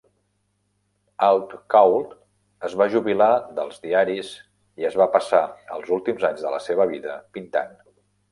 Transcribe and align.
Outcault 1.25 2.15
es 2.69 2.73
va 2.81 2.87
jubilar 2.93 3.29
dels 3.59 3.77
diaris 3.85 4.33
i 4.83 4.89
es 4.91 4.99
va 5.03 5.09
passar 5.17 5.43
els 5.77 5.93
últims 5.99 6.25
anys 6.31 6.47
de 6.47 6.57
la 6.57 6.63
seva 6.71 6.89
vida 6.95 7.19
pintant. 7.37 7.77